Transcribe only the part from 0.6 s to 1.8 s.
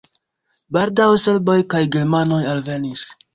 Baldaŭe serboj